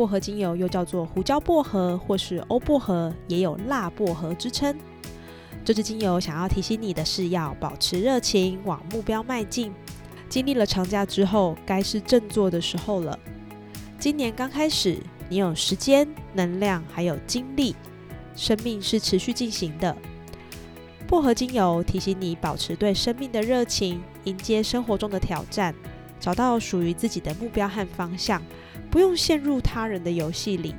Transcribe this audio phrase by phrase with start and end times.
[0.00, 4.74] 薄荷精油又叫做胡椒薄荷或是欧薄荷，也有辣薄荷之称。
[5.62, 9.70] 这支精油想要提醒你的是，要保持热情，往目标迈进。
[10.26, 13.18] 经历了长假之后，该是振作的时候了。
[13.98, 14.96] 今年刚开始，
[15.28, 17.76] 你有时间、能量还有精力，
[18.34, 19.94] 生命是持续进行的。
[21.06, 25.74] 薄荷精油提醒你保持对生命的热情，迎接生活中的挑战，
[26.20, 28.40] 找到属于自己的目标和方向。
[28.90, 30.74] 不用陷入他人的游戏里，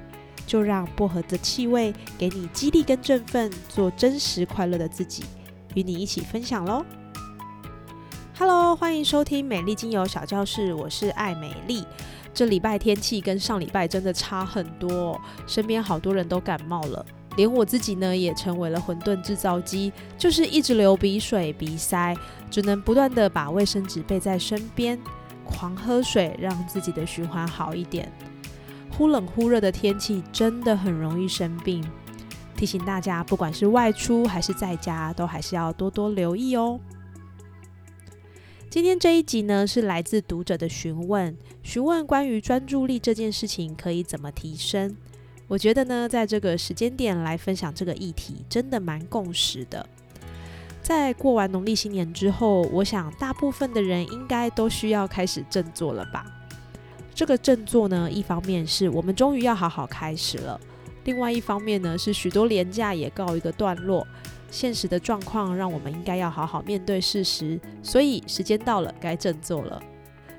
[0.46, 5.24] 就让薄荷的气味给你激励跟振奋，做真实快乐的自己，
[5.76, 6.86] 与你一起分享喽。
[8.38, 11.86] Hello，欢迎收听美丽精油小教室，我是爱美丽。
[12.34, 17.06] 这礼拜天气跟上礼拜真的差很多，身边好多人都感冒了，
[17.38, 22.14] 连我自己呢也成为了混沌制造机，就是一直流鼻水、鼻塞，
[22.50, 25.00] 只能不断的把卫生纸备在身边。
[25.46, 28.12] 狂喝水，让自己的循环好一点。
[28.92, 31.84] 忽冷忽热的天气真的很容易生病，
[32.56, 36.80] 提醒大家，不管是外出还是在家，都还是要多多留意哦。
[38.70, 44.96] 今天这一集呢，是来自读者的询问，询问关于专注力这件事情可以怎么提升。
[45.48, 49.86] 我觉得呢，在这个时间点来分享这个议题，真的蛮共识的。
[50.82, 56.26] 在过完农历新年之后，我想大部分的人应该都需要开始振作了吧？
[57.14, 60.60] 这个振作呢，一方面是我们终于要好好开始了，
[61.04, 64.06] 另外一方面呢，是许多廉价也告一个段落。
[64.50, 69.82] 现实的状况让我们应该要好好面对事实，所以时间到了，该振作了。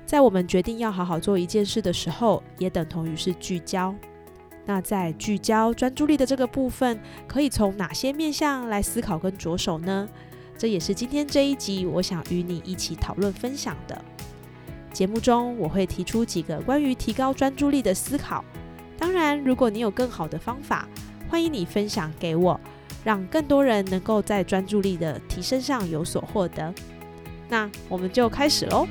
[0.05, 3.95] 在我们决定要好好做一件事的时候，也等同于是聚焦。
[4.65, 10.07] 那在聚焦专注力的这个部分，可以从哪些面向来思考跟着手呢？
[10.57, 14.01] 这也是今天这一集我想与你一起讨论分享的
[14.93, 18.45] 节目中，我会提出几个关于提高专注力的思考。
[18.97, 20.87] 当然，如果你有更好的方法，
[21.27, 22.59] 欢迎你分享给我，
[23.03, 26.73] 让更多人能够在专注力的提升上有所获得。
[27.49, 28.87] 那我们就开始喽。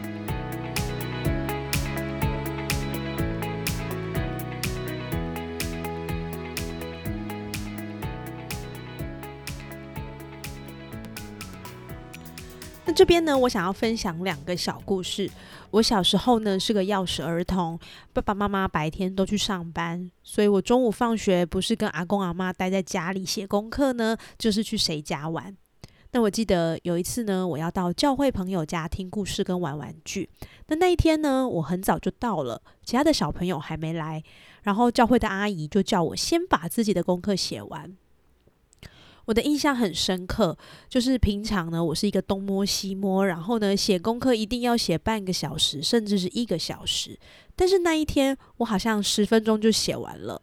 [12.84, 15.31] 那这边呢，我想要分享两个小故事。
[15.70, 17.78] 我小时候呢是个钥匙儿童，
[18.12, 25.56] 爸爸妈妈白天都去上班，所以我中午放学不是跟阿公阿妈待在家里写功课呢，就是去谁家玩。
[26.10, 30.28] 那我记得有一次呢，我要到教会朋友家听故事跟玩玩具。
[30.66, 34.22] 那那一天呢，我很早就到了，其他的小朋友还没来，
[34.65, 37.97] 然后教会的阿姨就叫我先把自己的功课写完。
[39.25, 40.56] 我的印象很深刻，
[40.88, 47.19] 就是平常呢，我是一个东摸西摸，然后呢，写功课一定要写半个小时，甚至是一个小时。
[47.55, 50.43] 但是那一天，我好像十分钟就写完了。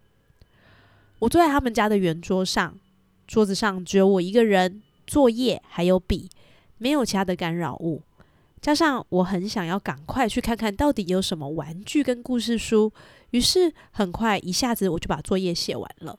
[1.19, 2.77] 我坐在他们家的圆桌上，
[3.27, 6.29] 桌子上只有我一个人，作业还有笔，
[6.77, 8.01] 没有其他的干扰物。
[8.61, 12.91] 加上我很想要赶快去看看到底有什么玩具跟故事书，
[13.31, 16.17] 于是很快一下子我就把作业写完了。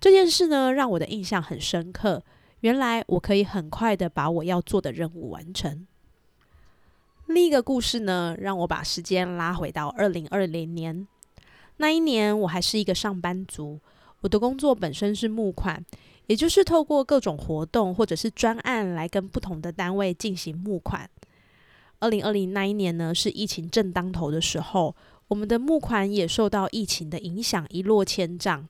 [0.00, 2.22] 这件事呢，让我的印象很深刻。
[2.60, 5.86] 原来我可以很快的把我要做的任务完成。
[7.26, 11.06] 另一个故事呢，让我把时间拉回到二零二零年。
[11.76, 13.78] 那一年，我还是一个上班族，
[14.22, 15.84] 我的工作本身是募款，
[16.26, 21.08] 也就是透过各种活动或者是专案来跟不同的单位进行募款。
[22.00, 24.96] 二零二零那一年呢，是疫情正当头的时候，
[25.28, 28.66] 我们的募款也受到疫情的影响，一落千丈。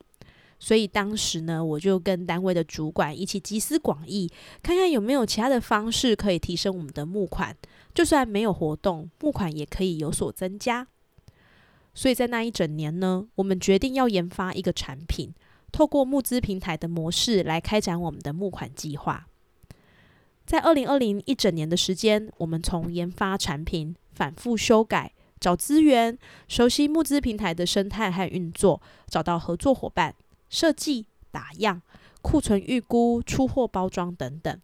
[0.59, 4.29] 所以当时呢，我就跟单位的主管一起集思广益，
[4.61, 7.55] 看看有没有其他的方式可以提升我们的募款。
[7.93, 10.85] 就算没有活动，募款也可以有所增加。
[11.93, 15.33] 所以在那一整年呢，我们决定要研发一个产品，
[15.71, 19.27] 透过募资平台的模式来开展我们的募款计划。
[20.45, 26.17] 在二零二零一整年的时间，我们从研发产品、反复修改、找资源、
[26.47, 30.13] 熟悉募资平台的生态和运作，找到合作伙伴。
[30.49, 31.81] 设计、打样、
[32.21, 34.59] 库存预估、出货包装等等。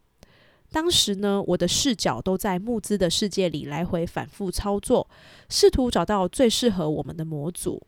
[0.72, 5.08] 当时呢，我的视角都在募资的世界里来回反复操作，
[5.48, 7.80] 试图找到最适合我们的模组。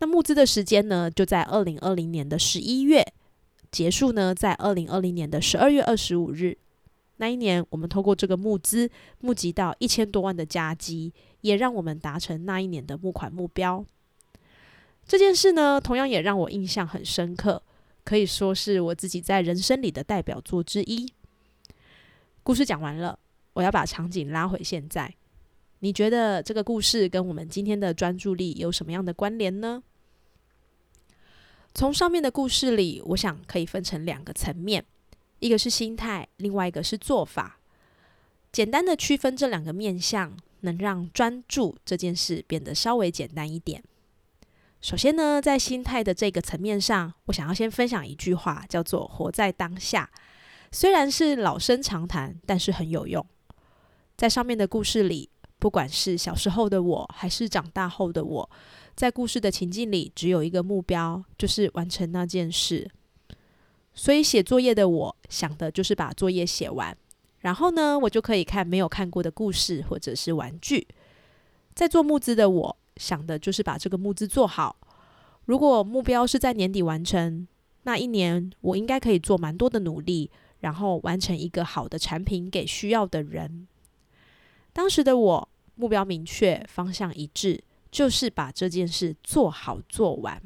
[0.00, 3.06] 那募资的时间呢，就在二零二零年的十一月
[3.70, 6.58] 结束呢，在二零二零年的十二月二十五日。
[7.18, 13.86] 那一年，我们透过这个募资募集到一千多万的加基，也让我们达成那一年的募款目标。
[15.06, 17.62] 这件事呢，同样也让我印象很深刻，
[18.04, 21.12] 可以说是我自己在人生里的代表作之一。
[22.42, 23.18] 故事讲完了，
[23.52, 25.14] 我要把场景拉回现在。
[25.80, 29.82] 你觉得这个故事跟我们今天的专注力有什么样的关联呢？
[31.74, 34.84] 从上面的故事里，我想可以分成两个层面，
[35.40, 37.58] 一个是心态，另外一个是做法。
[38.50, 43.82] 简单的区分这两个面向，能让专注这件事变得稍微简单一点。
[44.84, 50.10] 首先呢，在心态的这个层面上，我想要先分享一句话，叫做“活在当下”。
[50.70, 53.26] 虽然是老生常谈，但是很有用。
[54.14, 55.30] 在上面的故事里。
[55.58, 58.50] 不管是小时候的我，还是长大后的我，
[58.94, 62.86] 在故事的情境里，只有一个目标，就是完成那件事。
[63.94, 66.94] 所以写作业的我想的就是把作业写完，
[67.38, 70.86] 然后呢，我就可以看没有看过的故事或者是玩具。
[71.74, 74.76] 在做木子的我想的就是把这个募资做好。
[75.46, 77.46] 如果目标是在年底完成，
[77.82, 80.30] 那一年我应该可以做蛮多的努力，
[80.60, 83.66] 然后完成一个好的产品给需要的人。
[84.72, 85.48] 当时的我。
[85.76, 87.60] 目标明确，方向一致，
[87.90, 90.40] 就是把这件事做好做完。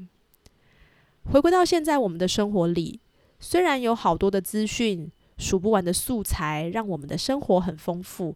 [1.30, 2.98] 回归到现在，我们的生活里，
[3.38, 8.34] 虽然有好多的资讯、数不完的素材，让我们的生活很丰富，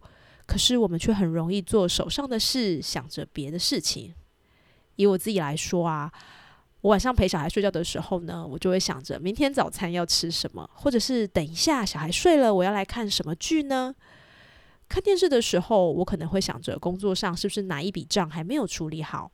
[0.53, 4.13] 可是我们却很容易做手上的事，想着别的事情。
[4.97, 6.13] 以我自己来说啊，
[6.83, 13.95] 我晚上陪小孩睡觉的时候呢，我就会想着明天早餐要吃什么，或者是等一下小孩睡了，我要来看什么剧呢？
[14.91, 19.33] 看电视的时候，我可能会想着工作上是不是哪一笔账还没有处理好；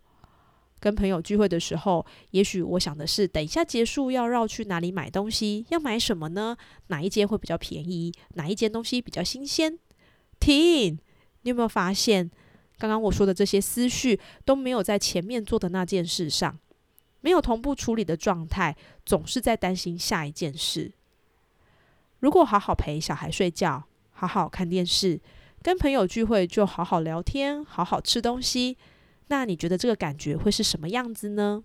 [0.79, 6.56] 跟朋友聚会的时候，也许我想的是等一下结束要绕去哪里买东西，要买什么呢？
[6.87, 8.14] 哪一间会比较便宜？
[8.35, 9.76] 哪一间东西比较新鲜？
[10.38, 11.00] 停！
[11.49, 12.31] 你有没有发现，
[12.77, 16.59] 刚刚我说的这些思绪都没有在前面做的那件事上，
[17.23, 20.93] 没有同步处理的状态，总是在担心下一件事。
[22.21, 25.19] 如果好好陪小孩睡觉，好好看电视。
[25.62, 28.77] 跟朋友聚会就好好聊天，好好吃东西。
[29.29, 31.65] 那你觉得这个感觉会是什么样子呢？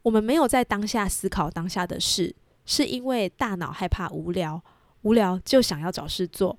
[0.00, 2.34] 我们没有在当下思考当下的事，
[2.64, 4.62] 是因为大脑害怕无聊，
[5.02, 6.58] 无聊就想要找事做，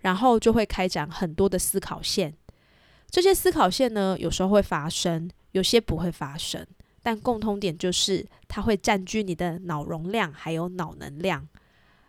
[0.00, 2.34] 然后就会开展很多的思考线。
[3.10, 6.66] 这些思考线呢，有时候会发生，有些不会发生，
[7.02, 11.48] 但共通点就是它会占据你的脑容量还有脑能量。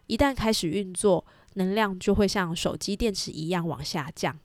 [0.07, 1.25] 一旦开始运作。
[1.55, 4.37] 能量就会像手机电池一样往下降，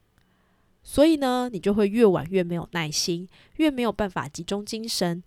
[0.82, 5.22] 所以呢，你就会越晚越没有耐心，越没有办法集中精神。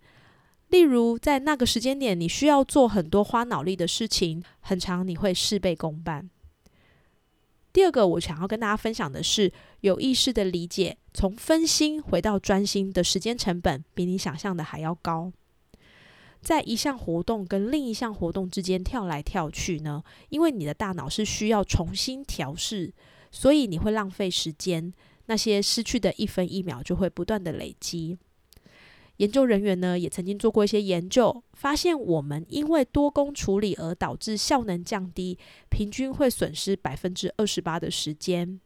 [0.68, 6.28] 例如，在那个时间点，你需要做很多花脑力的事情，很长你会事倍功半。
[7.72, 15.32] 第二个，我想要跟大家分享的是，有意识的理解，从分心回到专心的时间成本，比你想象的还要高。
[16.40, 20.02] 在一项活动跟另一项活动之间跳来跳去呢？
[20.28, 22.92] 因为你的大脑是需要重新调试，
[23.30, 24.92] 所以你会浪费时间。
[25.26, 28.16] 那些失去的一分一秒就会不断的累积。
[29.18, 35.38] 研究人员呢也曾经做过一些研究，发现我们因为多工处理而导致效能降低，
[35.70, 38.60] 平均会损失百分之二十八的时间。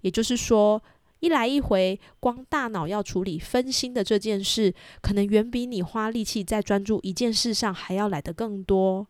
[0.00, 0.82] 也就是说。
[1.20, 9.06] 一来一回，光大脑要处理分心的这件事，可能远比你花力气在专注一件事上还要来得更多。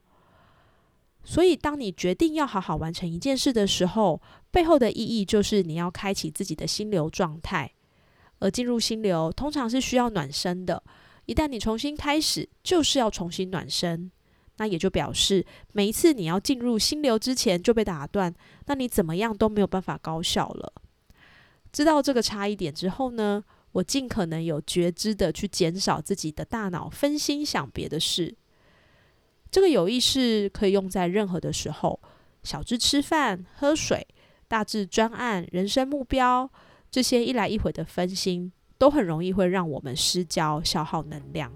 [1.25, 4.23] 所以，当你决定要好好完成一件事的时候，
[4.53, 7.73] 背后的意义就是你要开启自己的心流状态。
[8.39, 10.83] 而进入心流，通常是需要暖身的。
[11.25, 14.11] 一旦你重新开始，就是要重新暖身。
[14.59, 18.35] 那也就表示，每一次你要进入心流之前就被打断，
[18.67, 20.73] 那你怎么样都没有办法高效了。
[21.71, 28.35] 知道这个差异点之后呢，我尽可能有觉知的去减少自己的大脑分心想别的事。
[29.51, 32.01] 这个有意识可以用在任何的时候，
[32.43, 34.07] 小至吃饭喝水，
[34.49, 36.51] 大至专案人生目标，
[36.91, 41.53] 这些一来一回的分心，都很容易会让我们失焦，消耗能量。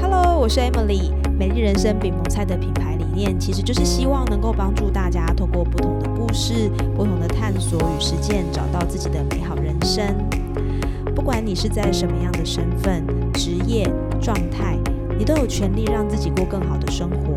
[0.00, 1.12] Hello，我是 Emily。
[1.36, 10.14] 美丽人生饼萌菜的品牌理念，其实就是希望能够帮助大家透过不同的故事、不同的探索与实践，找到自己的美好人生。
[11.14, 14.78] 不管你是在什么样的身份、职业状态，
[15.18, 17.34] 你都有权利让自己过更好的生活。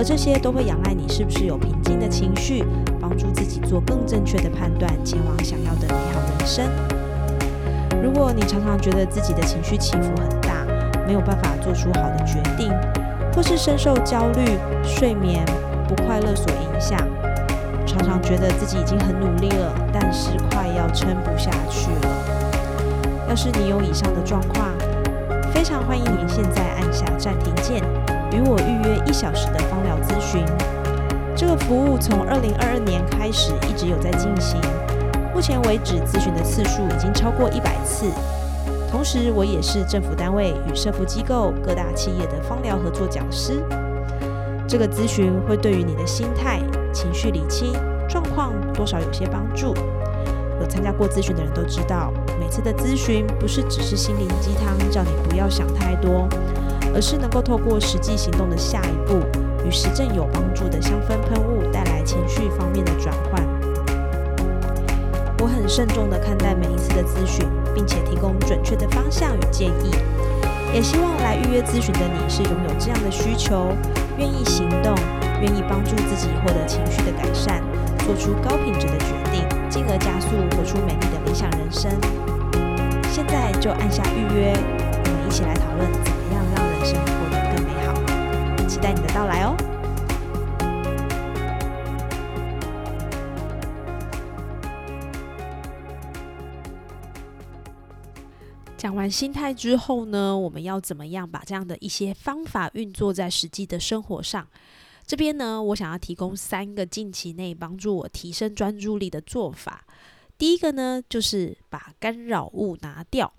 [0.00, 2.64] 而这些都会仰赖你是不是有平静的情绪，
[2.98, 6.64] 帮助自己做更正确的判断，前往想要的美好人生。
[8.02, 10.64] 如果你常常觉得自己的情绪起伏很大，
[11.06, 12.72] 没有办法做出好的决定，
[13.34, 15.44] 或是深受焦虑、睡眠
[15.86, 16.98] 不快乐所影响，
[17.86, 23.28] 常常觉得自己已经很努力了，但是快要撑不下去了。
[23.28, 24.70] 要是你有以上的状况，
[25.52, 27.84] 非常欢迎你现在按下暂停键，
[28.32, 30.44] 与我预约一小时的芳疗咨询。
[31.36, 34.60] 这个服务从二零二二年开始一直有在进行，
[35.34, 38.06] 目前为止咨询的次数已经超过一百次。
[38.90, 43.62] 同时，我也是政府单位与社福机构、各大企业的芳疗合作讲师。
[44.66, 46.60] 这个咨询会对于你的心态、
[46.92, 47.72] 情绪理清
[48.08, 49.74] 状况多少有些帮助。
[50.60, 56.28] 有参加过咨询的人都知道，每次的咨询不是只是心灵鸡汤，叫你不要想太多，
[56.94, 59.18] 而是能够透过实际行动的下一步，
[59.66, 63.46] 与实证有帮助的香氛喷雾带来情绪方面的转换。
[65.40, 69.90] 我很慎重的看待每一次的咨询，并且提供准确的方向与建议。
[70.72, 73.72] 也希望来预约咨询的你是拥有这样的需求，
[74.18, 74.94] 愿意行动，
[75.40, 77.62] 愿意帮助自己获得情绪的改善，
[78.06, 81.90] 做出高品质的决定，进而加速活出美丽的理想人生。
[83.10, 85.90] 现在就按下预约，我们一起来讨论
[86.84, 87.94] 生活得更美好。
[88.66, 89.56] 期待你的到来哦！
[98.76, 104.48] 讲完心态之后呢，我们要怎么样把这样的一些方法运作在实际的生活上？
[105.06, 109.84] 这边呢，我想要提供三个近期内帮助我提升专注力的做法。
[110.38, 113.30] 第一个呢，就是把干扰物拿掉，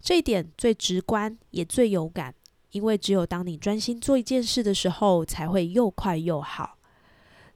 [0.00, 2.34] 这一点最直观也最有感，
[2.72, 6.78] 因为只有当你专心做一件事的时候，才会又快又好。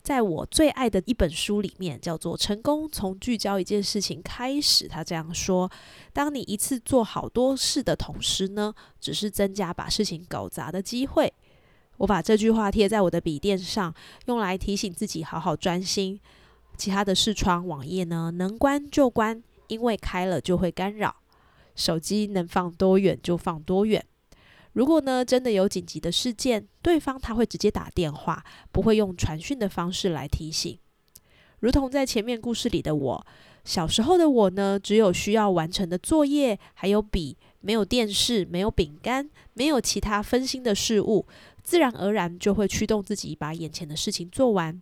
[0.02, 4.86] 在我最爱的一本书里面，叫做《成功从聚焦一件事情开始》。
[4.88, 5.70] 他这样说：，
[6.14, 11.30] 当你一次做好多事的同时呢，只是增加把事情搞砸的机会。
[11.98, 16.18] 我把这句话贴在我的笔电上，用来提醒自己好好专心。
[16.78, 21.16] 其他的视窗、网页呢，能关就关，因为开了就会干扰。
[21.76, 24.02] 手机能放多远就放多远。
[24.72, 30.78] 如果呢，真的有紧急的事件，对方他会直接打电话，不会用传讯的方式来提醒。
[31.58, 33.26] 如同在前面故事里的我，
[33.64, 41.26] 小时候的我呢，只有需要完成的作业，还有笔，没有电视，没有饼干，没有其他分心的事物，
[41.62, 44.80] 自然而然就会驱动自己把眼前的事情做完。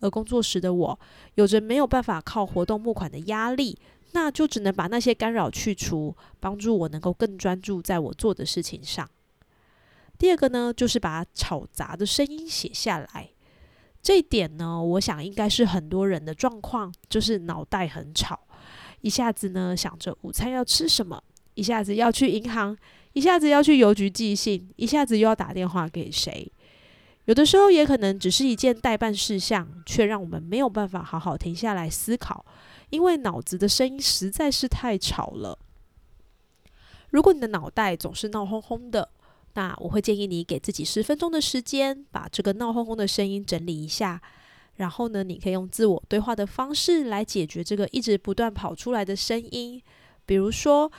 [0.00, 1.00] 而工作时的我，
[1.36, 3.78] 有着没有办法靠活动募款的压力。
[4.14, 9.10] 那就只能把那些干扰去除，帮助我能够更专注在我做的事情上。
[10.16, 13.30] 第二个呢，就是把吵杂的声音写下来。
[14.00, 18.46] 这一点呢，我想应该是很多人的状况，就是脑袋很吵，
[19.00, 21.20] 一下子呢想着午餐要吃什么，
[21.54, 22.76] 一下子要去银行，
[23.14, 26.52] 一下子要去邮局寄信，一下子又要打电话给谁。
[27.26, 32.44] 有的时候也可能只是一件代办事项，却让我们没有办法好好停下来思考。
[32.90, 35.58] 因为脑子的声音实在是太吵了。
[37.10, 39.08] 如果你的脑袋总是闹哄哄的，
[39.54, 44.20] 那我会建议你给自己十分钟的时间，把这个闹哄哄的声音整理一下。
[44.76, 49.80] 然后呢，你可以用自我对话的方式来解决这个一直不断跑出来的声音。
[50.26, 50.90] 比如说，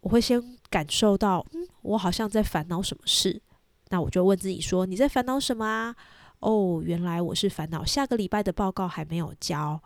[0.00, 3.40] 我会先感受到，嗯，我好像在烦恼什么事。
[3.90, 5.94] 那我就问自己说：“你在烦恼什么啊？”
[6.40, 9.78] 哦，原来我是烦恼下个礼拜的报告还没有交。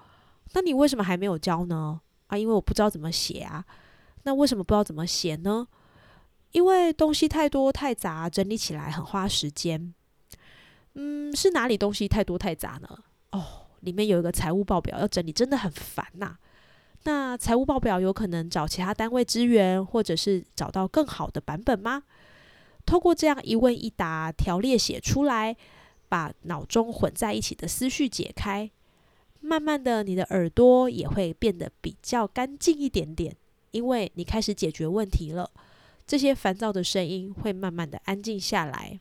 [0.52, 2.00] 那你为什么还没有交呢？
[2.28, 3.64] 啊，因为我不知道怎么写啊。
[4.22, 5.66] 那为什么不知道怎么写呢？
[6.52, 9.92] 因为东西太多太杂，整理起来很花时间。
[10.94, 12.88] 嗯，是哪里东西太多太杂呢？
[13.32, 16.36] 哦，里面有一个财务报表要整理，真的很烦呐。
[17.02, 22.04] 那财务报表有可能找其他单位支援，或者是找到更好的版本吗？
[22.86, 25.56] 透过这样一问一答，条列写出来，
[26.08, 28.70] 把脑中混在一起的思绪解开。
[29.40, 33.36] 慢慢的，你的耳朵也会变得比较干净一点点，
[33.72, 35.50] 因为你开始解决问题了。
[36.06, 39.00] 这些烦躁的声音会慢慢的安静下来。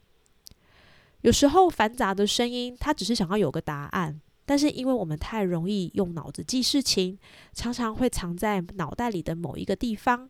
[1.22, 7.18] 有时候繁杂的声音，它只是想要有个答案，但是因为我们太容易用脑子记事情，
[7.54, 10.30] 常常会藏在脑袋里的某一个地方。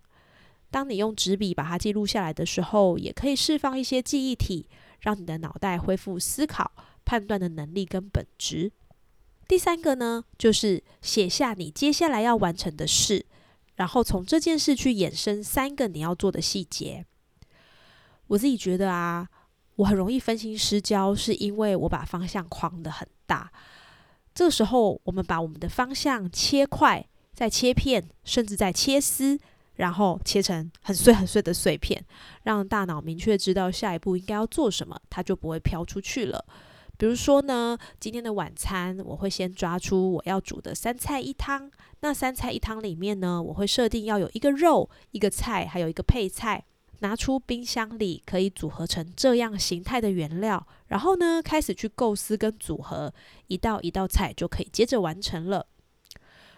[0.74, 4.68] 当你用纸笔把它记录下来的时候，也可以释放一些记忆体，
[5.02, 6.72] 让你的脑袋恢复思考、
[7.06, 8.72] 判断的能力跟本质。
[9.48, 13.24] 第三个呢，就是写下你接下来要完成的事，
[13.76, 17.06] 然后从这件事去衍生三个你要做的细节。
[18.26, 19.30] 我自己觉得啊，
[19.76, 23.52] 我很容易分心失焦，是因为我把方向框的很大。
[24.34, 29.40] 这个时候，我们把我们的方向切块、再切片，甚至再切丝，
[29.76, 32.04] 然后切成很碎很碎的碎片，
[32.44, 36.46] 让大脑明确知道下一步应该要做什么，它就不会飘出去了。
[36.98, 41.72] 比如说呢，今天的晚餐我会先抓出我要煮的三菜一汤。
[42.02, 46.64] 那三菜一汤里面呢，我会设定要有一个肉、一个菜，还有一个配菜。
[47.00, 53.14] 拿出冰箱里可以组合成这样形态的原料，然后呢，开始去构思跟组合，
[53.48, 55.68] 一道一道菜就可以接着完成了。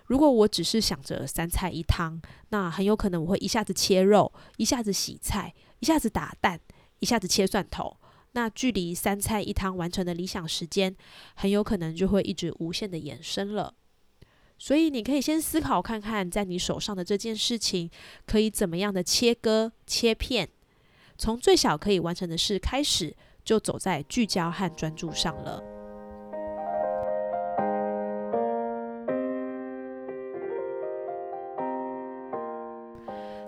[0.05, 6.59] 如果我只是想着三菜一汤，那很有可能我会一下子切肉，一下子洗菜，一下子打蛋，
[6.99, 7.97] 一下子切蒜头。
[8.33, 10.95] 那距离三菜一汤完成的理想时间，
[11.35, 13.73] 很有可能就会一直无限的延伸了。
[14.57, 17.89] 所以你可以先思考看看，在你手上的这件事情，
[18.25, 20.49] 可以怎么样的切割、切片，
[21.17, 25.74] 从最小可以完成的事开始，就走在聚焦和专注上了。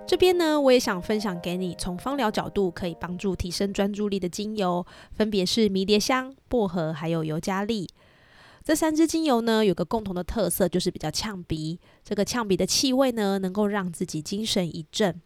[0.08, 7.90] 这边呢，我也想分享给你，从芳疗角度可以帮助提升专注力的精油，分别是迷迭香、薄荷还有尤加利。
[8.64, 11.78] 这三支精油呢，有个共同的特色，就是比较呛鼻。
[12.06, 15.22] 这个呛鼻的气味呢，能够让自己精神一振。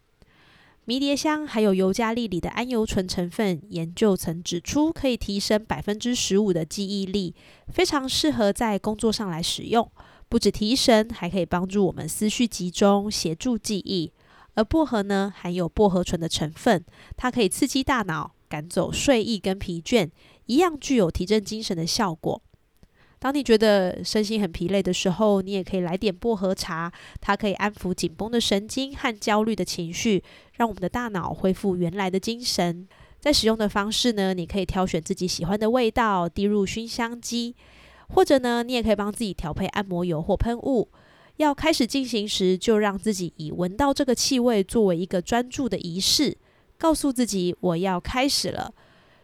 [0.86, 7.36] 迷迭香还有尤加利里的桉油醇成分，研究曾指出可以提升百分之十五的记忆力，
[7.68, 9.88] 非常适合在工作上来使用。
[10.28, 14.12] 不止提神，还可以帮助我们思绪集中，协助记忆。
[14.56, 16.84] 而薄荷呢，含有薄荷醇的成分，
[17.16, 20.10] 它可以刺激大脑，赶走睡意跟疲倦，
[20.46, 22.42] 一样具有提振精神的效果。
[23.18, 26.92] 当你觉得身心很疲累的时候，你也可以来点薄荷茶，
[27.22, 32.88] 它可以安抚紧绷的神经和焦虑的情绪，让我们的大脑恢复原来的精神。
[33.20, 37.56] 在使用的方式呢，你可以挑选自己喜欢的味道，滴入熏香机，
[38.10, 40.90] 或者呢，你也可以帮自己调配按摩油或喷雾。
[41.38, 46.38] 要开始进行时，就让自己以闻到这个气味作为一个专注的仪式，
[46.78, 48.74] 告诉自己我要开始了。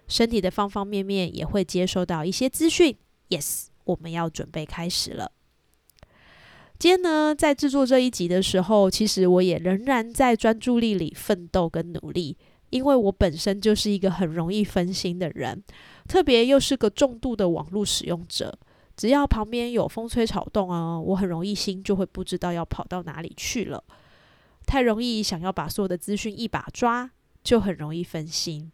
[0.08, 2.96] 身体的方方面面也会接收到一些资讯。
[3.30, 5.32] Yes，我们要准备开始了。
[6.80, 12.38] 今天呢，在制作这一集的时候，其实我也仍然在专注力里奋斗跟努力，
[12.70, 15.64] 因为我本身就是一个很容易分心的人，
[16.08, 18.58] 特别又是个重度的网络使用者。
[18.98, 23.82] 只要旁边有风吹草动啊，我很容易心就会不知道要跑到哪里去了。
[24.66, 27.10] 太容易想要把所有的资讯一把抓，
[27.44, 28.70] 就很容易分心。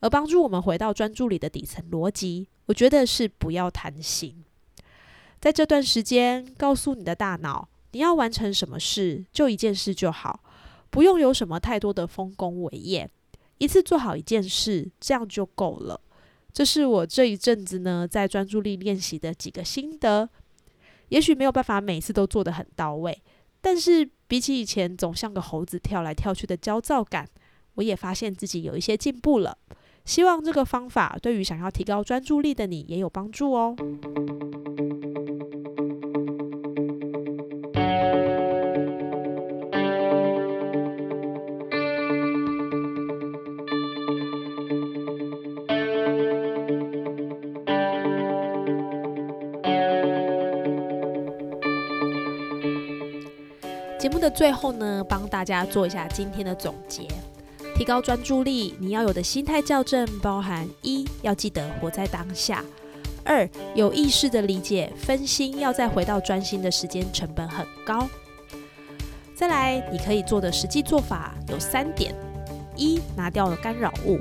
[0.00, 4.42] 而帮助我们回到专注里的底层逻辑，我觉得是不要贪心。
[5.38, 10.40] 在这段时间，告诉你的大脑，你要完成什么事，就一件事就好，
[10.90, 13.08] 不用有什么太多的丰功伟业，
[13.58, 16.00] 一次做好一件事，这样就够了。
[16.52, 20.28] 这是我这一阵子呢，在专注力练习的几个心得。
[21.08, 23.22] 也许没有办法每次都做得很到位，
[23.60, 27.28] 但是比起以前总像个猴子跳来跳去的焦躁感，
[27.74, 29.56] 我也发现自己有一些进步了。
[30.04, 33.76] 希望这个方法对于想要提高专注力的你也有帮助哦。
[54.22, 57.08] 的最后呢，帮大家做一下今天的总结。
[57.74, 62.58] 提高专注力，你要有的心态校正包含：一要记得活在当下；
[63.24, 68.08] 二有意识的理解分心要再回到专心的时间成本很高。
[69.34, 72.14] 再来，你可以做的实际做法有三点：
[72.76, 74.18] 一拿掉了干扰物；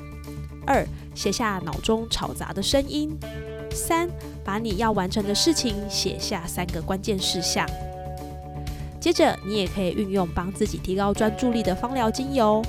[0.66, 0.84] 二
[1.14, 3.12] 写下脑中吵杂的声音；
[3.70, 4.10] 三
[4.44, 7.70] 把你要完成的事情写下三个关键事项。
[9.02, 12.64] 接着，你也可以运用帮自己提高专注力的芳疗精油。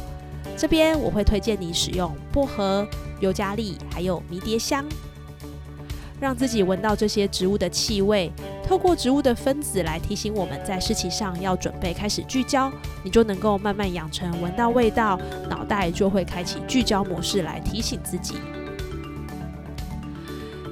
[0.57, 2.89] 这边我会推荐你使用薄荷、
[3.21, 4.83] 尤加利还有迷迭香，
[6.19, 8.33] 让自己闻到这些植物的气味，
[8.67, 12.73] 透过植物的分子来提醒我们在事情上要准备开始聚焦，
[13.05, 18.37] 你就能够慢慢养成闻到味道，脑袋就会开启聚焦模式来提醒自己。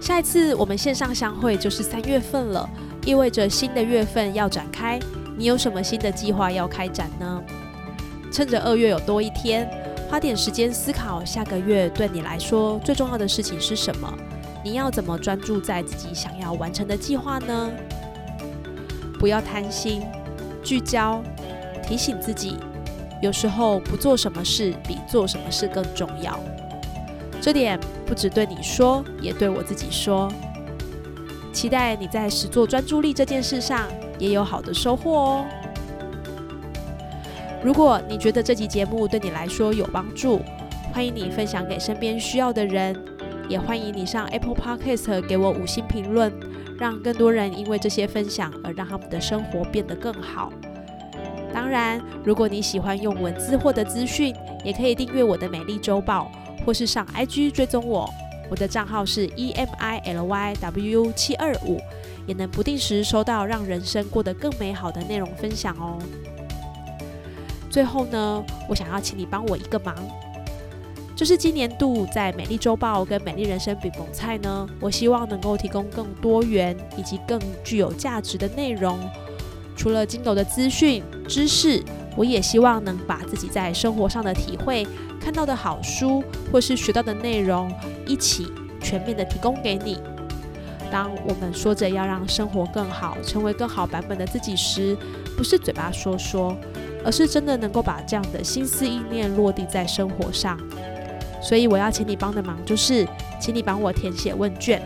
[0.00, 2.68] 下一次我们线上相会就是三月份了，
[3.04, 4.98] 意味着新的月份要展开。
[5.40, 7.42] 你有什么新的计划要开展呢？
[8.30, 9.66] 趁着二月有多一天，
[10.06, 14.14] 花点时间思考下个月对你来说最重要的事情是什么？
[14.62, 17.70] 你要怎么专注在自己想要完成的计划呢？
[19.18, 20.02] 不要贪心，
[20.62, 21.22] 聚焦，
[21.82, 22.58] 提醒自己，
[23.22, 26.38] 有时候不做什么事比做什么事更重要。
[27.40, 30.30] 这点不只对你说，也对我自己说。
[31.50, 33.88] 期待你在实做专注力这件事上
[34.20, 35.44] 也有好的收获哦。
[37.64, 40.40] 如果你觉得这集节目对你来说有帮助，
[40.92, 42.96] 欢迎你分享给身边需要的人，
[43.48, 46.32] 也欢迎你上 Apple Podcast 给我五星评论，
[46.78, 50.52] 让更多人因为这些分享而让他们的生活变得更好。
[51.52, 56.30] 当然，如果你喜欢用文字获得资讯，也可以订阅我的美丽周报，
[56.64, 58.08] 或是上 IG 追踪我。
[58.48, 61.80] 我的账号是 E M I L Y W 七二五，
[62.26, 65.98] 也能不定时收到让人生过得更美好的内容分享哦。
[67.70, 69.94] 最后呢，我想要请你帮我一个忙，
[71.14, 78.98] 就是今年度在美丽周报跟美丽人生饼蒙菜呢，我希望能够提供更多元以及更具有价值的内容。
[79.76, 81.82] 除了精斗的资讯知识，
[82.16, 84.86] 我也希望能把自己在生活上的体会、
[85.20, 87.72] 看到的好书或是学到的内容，
[88.06, 89.98] 一起全面的提供给你。
[90.90, 94.96] 当我们说着要让生活更好，成为更好版本的自己时，
[95.36, 96.56] 不是嘴巴说说，
[97.04, 100.58] 而是真的能够把这样的心思意念落地在生活上。
[101.42, 103.06] 所以我要请你帮的忙就是，
[103.40, 104.82] 请你帮我填写问卷。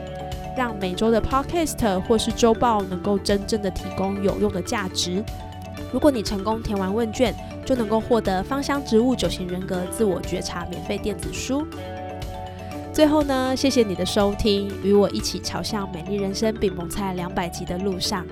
[0.56, 5.20] 让每周的 Podcast 或是周报能够真正的提供有用的价值。
[5.92, 7.34] 如果你成功填完问卷，
[7.66, 11.66] 就能够获得芳香植物九型人格自我觉察免费电子书。
[12.94, 18.24] 最后呢，谢谢你的收听，与我一起朝向美丽人生比蒙菜两百集的路上。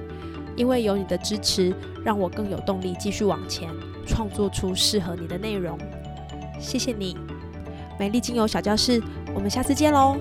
[0.54, 3.68] 因为有你的支持，让我更有动力继续往前，
[4.06, 5.76] 创作出适合你的内容。
[6.60, 7.16] 谢谢你，
[7.98, 9.02] 美丽精油小教室，
[9.34, 10.16] 我们下次见喽。